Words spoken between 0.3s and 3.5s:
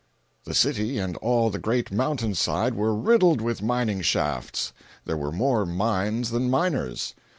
The city and all the great mountain side were riddled